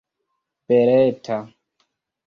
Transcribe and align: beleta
beleta 0.67 1.37